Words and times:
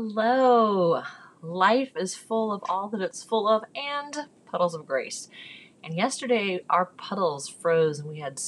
Hello. 0.00 1.02
Life 1.42 1.90
is 1.96 2.14
full 2.14 2.52
of 2.52 2.62
all 2.68 2.88
that 2.90 3.00
it's 3.00 3.24
full 3.24 3.48
of 3.48 3.64
and 3.74 4.28
puddles 4.46 4.72
of 4.72 4.86
grace. 4.86 5.28
And 5.82 5.96
yesterday, 5.96 6.60
our 6.70 6.86
puddles 6.86 7.48
froze 7.48 7.98
and 7.98 8.08
we 8.08 8.20
had 8.20 8.40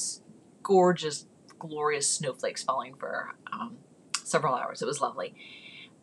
gorgeous, 0.63 1.25
glorious 1.59 2.09
snowflakes 2.09 2.63
falling 2.63 2.93
for 2.93 3.35
um, 3.51 3.79
several 4.23 4.55
hours. 4.55 4.81
It 4.81 4.85
was 4.85 5.01
lovely. 5.01 5.35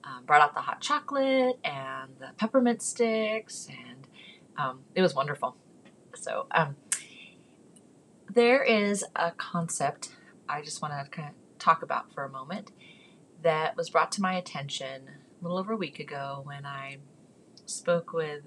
Um, 0.05 0.27
brought 0.27 0.43
out 0.43 0.53
the 0.53 0.61
hot 0.61 0.83
chocolate 0.83 1.59
and 1.65 2.11
the 2.19 2.29
peppermint 2.37 2.83
sticks, 2.83 3.69
and 3.71 4.07
um, 4.59 4.81
it 4.95 5.01
was 5.01 5.15
wonderful. 5.15 5.57
So, 6.15 6.47
um, 6.51 6.77
there 8.31 8.63
is 8.63 9.03
a 9.17 9.31
concept 9.31 10.11
I 10.47 10.61
just 10.61 10.83
want 10.83 10.93
to 10.93 11.11
kind 11.11 11.31
of 11.31 11.59
talk 11.59 11.83
about 11.83 12.13
for 12.13 12.23
a 12.25 12.29
moment 12.29 12.71
that 13.43 13.79
was 13.79 13.89
brought 13.89 14.13
to 14.13 14.21
my 14.21 14.35
attention 14.35 15.09
a 15.41 15.45
little 15.45 15.59
over 15.59 15.73
a 15.73 15.77
week 15.77 16.01
ago 16.01 16.41
when 16.45 16.67
I 16.67 16.99
spoke 17.67 18.13
with 18.13 18.43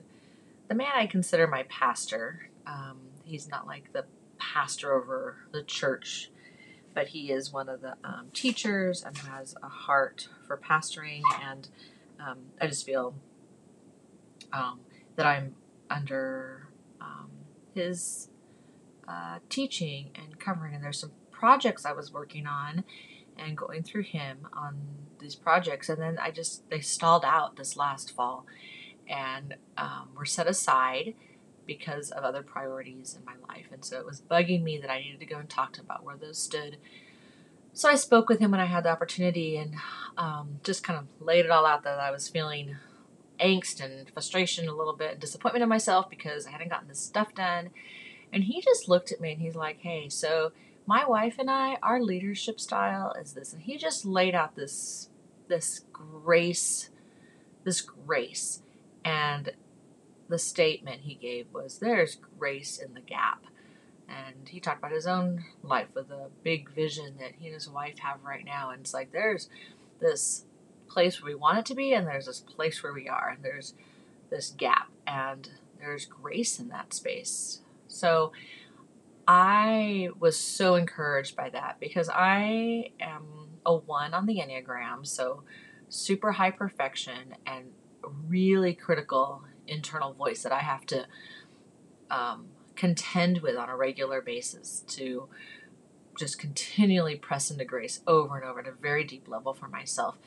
the 0.67 0.75
man 0.75 0.91
I 0.95 1.07
consider 1.07 1.47
my 1.47 1.63
pastor. 1.63 2.49
Um, 2.65 2.99
he's 3.23 3.49
not 3.49 3.67
like 3.67 3.93
the 3.93 4.05
pastor 4.37 4.93
over 4.93 5.37
the 5.51 5.63
church, 5.63 6.31
but 6.93 7.09
he 7.09 7.31
is 7.31 7.51
one 7.51 7.69
of 7.69 7.81
the 7.81 7.95
um, 8.03 8.27
teachers 8.33 9.03
and 9.03 9.17
has 9.17 9.55
a 9.63 9.69
heart 9.69 10.27
for 10.47 10.57
pastoring. 10.57 11.21
And 11.43 11.69
um, 12.19 12.37
I 12.59 12.67
just 12.67 12.85
feel 12.85 13.15
um, 14.51 14.81
that 15.15 15.25
I'm 15.25 15.55
under 15.89 16.67
um, 16.99 17.29
his 17.73 18.29
uh, 19.07 19.39
teaching 19.49 20.11
and 20.15 20.39
covering. 20.39 20.73
And 20.75 20.83
there's 20.83 20.99
some 20.99 21.11
projects 21.31 21.85
I 21.85 21.93
was 21.93 22.11
working 22.11 22.47
on 22.47 22.83
and 23.43 23.57
going 23.57 23.83
through 23.83 24.03
him 24.03 24.47
on 24.53 24.77
these 25.19 25.35
projects. 25.35 25.89
And 25.89 26.01
then 26.01 26.17
I 26.19 26.31
just, 26.31 26.69
they 26.69 26.79
stalled 26.79 27.25
out 27.25 27.55
this 27.55 27.75
last 27.75 28.11
fall 28.15 28.45
and 29.07 29.55
um, 29.77 30.09
were 30.15 30.25
set 30.25 30.47
aside 30.47 31.15
because 31.65 32.11
of 32.11 32.23
other 32.23 32.41
priorities 32.41 33.17
in 33.17 33.25
my 33.25 33.35
life. 33.47 33.67
And 33.71 33.83
so 33.83 33.97
it 33.99 34.05
was 34.05 34.21
bugging 34.21 34.63
me 34.63 34.77
that 34.79 34.91
I 34.91 34.99
needed 34.99 35.19
to 35.19 35.25
go 35.25 35.37
and 35.37 35.49
talk 35.49 35.73
to 35.73 35.81
him 35.81 35.85
about 35.85 36.03
where 36.03 36.17
those 36.17 36.37
stood. 36.37 36.77
So 37.73 37.89
I 37.89 37.95
spoke 37.95 38.27
with 38.27 38.39
him 38.39 38.51
when 38.51 38.59
I 38.59 38.65
had 38.65 38.83
the 38.83 38.89
opportunity 38.89 39.57
and 39.57 39.75
um, 40.17 40.59
just 40.63 40.83
kind 40.83 40.99
of 40.99 41.25
laid 41.25 41.45
it 41.45 41.51
all 41.51 41.65
out 41.65 41.83
that 41.83 41.99
I 41.99 42.11
was 42.11 42.27
feeling 42.27 42.75
angst 43.39 43.83
and 43.83 44.09
frustration 44.11 44.67
a 44.67 44.75
little 44.75 44.95
bit 44.95 45.19
disappointment 45.19 45.63
in 45.63 45.69
myself 45.69 46.09
because 46.09 46.45
I 46.45 46.51
hadn't 46.51 46.69
gotten 46.69 46.87
this 46.87 46.99
stuff 46.99 47.33
done. 47.33 47.69
And 48.33 48.43
he 48.43 48.61
just 48.61 48.87
looked 48.87 49.11
at 49.11 49.21
me 49.21 49.33
and 49.33 49.41
he's 49.41 49.55
like, 49.55 49.79
hey, 49.79 50.09
so 50.09 50.51
my 50.91 51.05
wife 51.05 51.35
and 51.39 51.49
I, 51.49 51.77
our 51.81 52.01
leadership 52.01 52.59
style 52.59 53.13
is 53.13 53.31
this. 53.31 53.53
And 53.53 53.61
he 53.61 53.77
just 53.77 54.03
laid 54.03 54.35
out 54.35 54.57
this 54.57 55.07
this 55.47 55.85
grace, 55.93 56.89
this 57.63 57.79
grace. 57.79 58.61
And 59.05 59.51
the 60.27 60.37
statement 60.37 61.03
he 61.03 61.15
gave 61.15 61.47
was 61.53 61.77
there's 61.77 62.17
grace 62.37 62.77
in 62.77 62.93
the 62.93 62.99
gap. 62.99 63.45
And 64.09 64.49
he 64.49 64.59
talked 64.59 64.79
about 64.79 64.91
his 64.91 65.07
own 65.07 65.45
life 65.63 65.87
with 65.93 66.11
a 66.11 66.27
big 66.43 66.69
vision 66.69 67.15
that 67.19 67.35
he 67.39 67.45
and 67.45 67.53
his 67.53 67.69
wife 67.69 67.99
have 67.99 68.21
right 68.25 68.43
now. 68.43 68.71
And 68.71 68.81
it's 68.81 68.93
like 68.93 69.13
there's 69.13 69.47
this 70.01 70.43
place 70.89 71.21
where 71.21 71.31
we 71.31 71.39
want 71.39 71.59
it 71.59 71.65
to 71.67 71.75
be, 71.75 71.93
and 71.93 72.05
there's 72.05 72.25
this 72.25 72.41
place 72.41 72.83
where 72.83 72.91
we 72.91 73.07
are, 73.07 73.29
and 73.29 73.45
there's 73.45 73.75
this 74.29 74.49
gap, 74.57 74.89
and 75.07 75.51
there's 75.79 76.03
grace 76.03 76.59
in 76.59 76.67
that 76.67 76.93
space. 76.93 77.61
So 77.87 78.33
I 79.27 80.09
was 80.19 80.37
so 80.37 80.75
encouraged 80.75 81.35
by 81.35 81.49
that 81.49 81.79
because 81.79 82.09
I 82.09 82.91
am 82.99 83.23
a 83.65 83.75
one 83.75 84.13
on 84.13 84.25
the 84.25 84.37
Enneagram, 84.39 85.05
so 85.05 85.43
super 85.89 86.33
high 86.33 86.51
perfection 86.51 87.35
and 87.45 87.67
really 88.27 88.73
critical 88.73 89.43
internal 89.67 90.13
voice 90.13 90.43
that 90.43 90.51
I 90.51 90.59
have 90.59 90.85
to 90.87 91.05
um, 92.09 92.47
contend 92.75 93.41
with 93.41 93.55
on 93.55 93.69
a 93.69 93.75
regular 93.75 94.21
basis 94.21 94.83
to 94.87 95.29
just 96.17 96.39
continually 96.39 97.15
press 97.15 97.51
into 97.51 97.65
grace 97.65 98.01
over 98.05 98.37
and 98.37 98.45
over 98.45 98.59
at 98.59 98.67
a 98.67 98.71
very 98.71 99.03
deep 99.03 99.27
level 99.27 99.53
for 99.53 99.67
myself. 99.67 100.17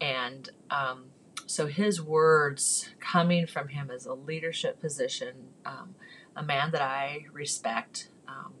And 0.00 0.50
um, 0.70 1.06
so 1.46 1.66
his 1.66 2.00
words 2.00 2.90
coming 3.00 3.46
from 3.46 3.68
him 3.68 3.90
as 3.90 4.06
a 4.06 4.14
leadership 4.14 4.80
position, 4.80 5.48
um, 5.64 5.94
a 6.36 6.42
man 6.42 6.70
that 6.72 6.82
I 6.82 7.26
respect, 7.32 8.08
um, 8.26 8.54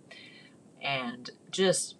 and 0.80 1.30
just 1.50 1.96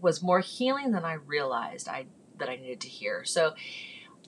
was 0.00 0.22
more 0.22 0.40
healing 0.40 0.92
than 0.92 1.04
I 1.04 1.14
realized 1.14 1.88
I 1.88 2.06
that 2.38 2.48
I 2.48 2.56
needed 2.56 2.80
to 2.80 2.88
hear. 2.88 3.24
So, 3.24 3.54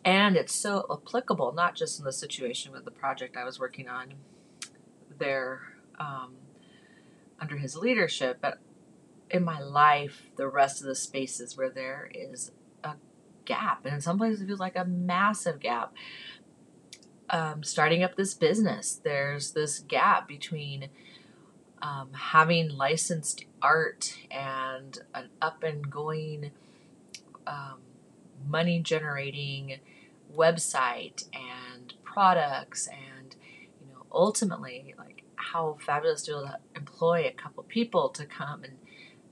and 0.05 0.37
it's 0.37 0.55
so 0.55 0.87
applicable, 0.91 1.53
not 1.53 1.75
just 1.75 1.99
in 1.99 2.05
the 2.05 2.13
situation 2.13 2.73
with 2.73 2.85
the 2.85 2.91
project 2.91 3.37
I 3.37 3.45
was 3.45 3.59
working 3.59 3.89
on 3.89 4.15
there 5.19 5.63
um, 5.99 6.35
under 7.41 7.57
his 7.57 7.77
leadership, 7.77 8.39
but 8.41 8.59
in 9.31 9.43
my 9.43 9.61
life, 9.61 10.31
the 10.37 10.49
rest 10.49 10.81
of 10.81 10.87
the 10.87 10.95
spaces 10.95 11.57
where 11.57 11.71
there 11.71 12.11
is 12.15 12.53
a 12.85 12.95
gap, 13.45 13.85
and 13.85 13.95
in 13.95 14.01
some 14.01 14.19
places 14.19 14.41
it 14.41 14.47
feels 14.47 14.61
like 14.61 14.77
a 14.77 14.85
massive 14.85 15.61
gap. 15.61 15.93
Um, 17.31 17.63
starting 17.63 18.03
up 18.03 18.17
this 18.17 18.35
business, 18.35 19.01
there's 19.03 19.53
this 19.53 19.79
gap 19.81 20.29
between 20.29 20.91
um, 21.85 22.11
having 22.13 22.71
licensed 22.71 23.45
art 23.61 24.17
and 24.31 24.99
an 25.15 25.29
up 25.41 25.63
and 25.63 25.91
going 25.91 26.51
um, 27.47 27.79
money 28.49 28.81
generating 28.81 29.79
website 30.35 31.25
and 31.35 31.95
products 32.03 32.89
and 32.89 33.37
you 33.81 33.87
know 33.93 34.05
ultimately 34.13 34.95
like 34.99 35.23
how 35.37 35.77
fabulous 35.81 36.23
to 36.23 36.59
employ 36.75 37.27
a 37.27 37.31
couple 37.33 37.63
people 37.65 38.09
to 38.09 38.25
come 38.25 38.65
and 38.65 38.75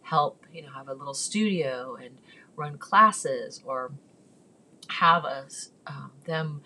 help 0.02 0.44
you 0.52 0.62
know 0.62 0.70
have 0.70 0.88
a 0.88 0.94
little 0.94 1.14
studio 1.14 1.96
and 2.02 2.18
run 2.54 2.76
classes 2.76 3.62
or 3.64 3.92
have 4.88 5.24
us 5.24 5.70
um, 5.86 6.12
them 6.26 6.60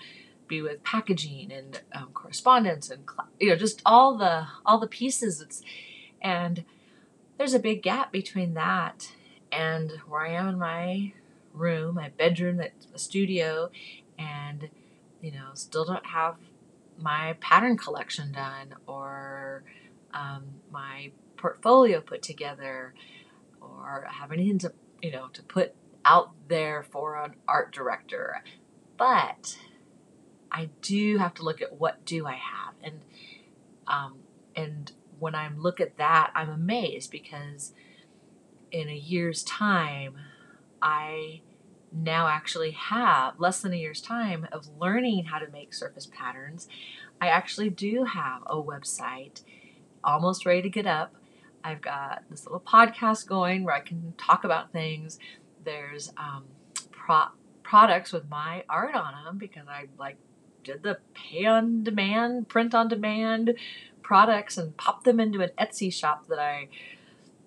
be 0.49 0.63
with 0.63 0.83
packaging 0.83 1.53
and 1.53 1.81
um, 1.95 2.09
correspondence 2.13 2.91
and 2.91 3.05
you 3.39 3.49
know 3.49 3.57
just 3.57 3.83
all 3.85 4.17
the 4.17 4.47
all 4.65 4.79
the 4.79 4.87
pieces. 4.87 5.41
It's 5.41 5.63
and 6.23 6.65
there's 7.39 7.55
a 7.55 7.59
big 7.59 7.83
gap 7.83 8.13
between 8.13 8.55
that 8.55 9.13
and 9.53 9.93
where 10.09 10.27
I 10.27 10.33
am 10.33 10.49
in 10.49 10.59
my 10.59 11.13
room, 11.53 11.95
my 11.95 12.11
bedroom, 12.11 12.57
that's 12.57 12.87
a 12.95 12.99
studio, 12.99 13.71
and 14.19 14.69
you 15.21 15.33
know 15.33 15.51
still 15.55 15.85
don't 15.85 16.07
have 16.07 16.37
my 16.99 17.37
pattern 17.41 17.77
collection 17.77 18.33
done 18.33 18.75
or 18.87 19.65
um, 20.15 20.45
my 20.71 21.11
portfolio 21.37 22.01
put 22.01 22.23
together 22.23 22.95
or 23.61 24.07
have 24.11 24.33
anything 24.33 24.59
to 24.59 24.73
you 25.03 25.13
know 25.13 25.29
to 25.33 25.43
put 25.43 25.75
out 26.05 26.31
there 26.49 26.85
for 26.91 27.17
an 27.23 27.35
art 27.49 27.73
director. 27.73 28.43
But 28.97 29.59
I 30.57 30.71
do 30.81 31.19
have 31.19 31.35
to 31.35 31.43
look 31.43 31.61
at 31.61 31.79
what 31.79 32.07
do 32.07 32.27
I 32.27 32.33
have, 32.33 32.75
and 32.83 33.01
um, 33.87 34.21
and 34.57 34.91
when 35.19 35.35
I 35.35 35.51
look 35.55 35.83
at 35.83 35.99
that, 35.99 36.33
I'm 36.35 36.49
amazed 36.49 37.11
because 37.11 37.75
in 38.73 38.89
a 38.89 38.97
year's 38.97 39.45
time, 39.45 40.17
I 40.81 41.43
now 41.93 42.29
actually 42.29 42.71
have 42.71 43.39
less 43.39 43.61
than 43.61 43.75
a 43.75 43.77
year's 43.77 44.01
time 44.01 44.49
of 44.51 44.67
learning 44.79 45.27
how 45.27 45.39
to 45.39 45.51
make 45.51 45.75
surface 45.75 46.07
patterns. 46.07 46.69
I 47.21 47.29
actually 47.29 47.69
do 47.71 48.05
have 48.05 48.43
a 48.47 48.57
website 48.57 49.43
almost 50.03 50.47
ready 50.47 50.63
to 50.63 50.71
get 50.71 50.87
up. 50.87 51.15
I've 51.63 51.83
got 51.83 52.23
this 52.31 52.47
little 52.47 52.61
podcast 52.61 53.27
going 53.27 53.63
where 53.63 53.75
I 53.75 53.81
can 53.81 54.15
talk 54.17 54.45
about 54.45 54.73
things. 54.73 55.19
There's 55.65 56.13
um, 56.17 56.45
pro- 56.93 57.33
products 57.63 58.13
with 58.13 58.29
my 58.31 58.65
art 58.69 58.95
on 58.95 59.13
them 59.25 59.37
because 59.37 59.67
I 59.69 59.87
like 59.99 60.17
did 60.67 60.83
the 60.83 60.99
pay 61.15 61.47
on 61.47 61.85
demand, 61.85 62.49
print 62.49 62.75
on 62.75 62.89
demand 62.89 63.55
products 64.03 64.57
and 64.57 64.77
popped 64.77 65.05
them 65.05 65.19
into 65.19 65.41
an 65.41 65.51
Etsy 65.59 65.93
shop 65.93 66.29
that 66.29 66.39
I 66.39 66.69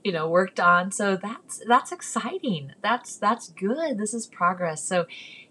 you 0.04 0.12
know 0.12 0.30
worked 0.30 0.60
on. 0.60 0.92
So 0.92 1.16
that's 1.16 1.62
that's 1.68 1.92
exciting. 1.92 2.74
That's 2.82 3.18
that's 3.18 3.50
good. 3.50 3.98
This 3.98 4.14
is 4.14 4.28
progress. 4.28 4.84
So 4.84 5.06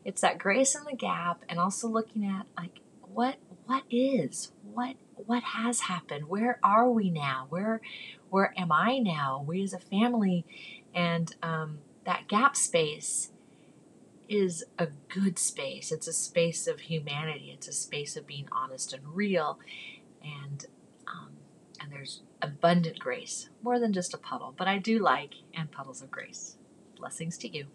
it's 0.05 0.20
that 0.23 0.38
grace 0.38 0.75
in 0.75 0.85
the 0.85 0.97
gap 0.97 1.44
and 1.49 1.59
also 1.59 1.88
looking 1.88 2.25
at 2.25 2.47
like 2.56 2.81
what 3.00 3.37
what 3.67 3.85
is 3.91 4.53
what 4.73 4.97
what 5.14 5.43
has 5.43 5.81
happened? 5.81 6.29
Where 6.29 6.59
are 6.62 6.91
we 6.91 7.11
now? 7.11 7.47
Where 7.49 7.81
where 8.31 8.55
am 8.56 8.73
i 8.73 8.99
now? 8.99 9.44
We 9.47 9.62
as 9.62 9.73
a 9.73 9.79
family 9.79 10.44
and 10.94 11.35
um, 11.43 11.79
that 12.05 12.29
gap 12.29 12.56
space 12.56 13.31
is 14.29 14.65
a 14.79 14.89
good 15.09 15.39
space. 15.39 15.91
It's 15.91 16.07
a 16.07 16.13
space 16.13 16.67
of 16.67 16.81
humanity. 16.81 17.51
It's 17.55 17.69
a 17.69 17.73
space 17.73 18.17
of 18.17 18.27
being 18.27 18.49
honest 18.53 18.93
and 18.93 19.03
real, 19.15 19.59
and 20.23 20.67
um, 21.07 21.31
and 21.81 21.91
there's 21.93 22.23
abundant 22.43 22.99
grace, 22.99 23.49
more 23.63 23.79
than 23.79 23.93
just 23.93 24.15
a 24.15 24.19
puddle. 24.19 24.55
But 24.57 24.69
I 24.69 24.79
do 24.79 24.99
like 24.99 25.35
and 25.55 25.71
puddles 25.71 26.03
of 26.03 26.11
grace. 26.11 26.57
Blessings 26.97 27.39
to 27.39 27.49
you. 27.49 27.67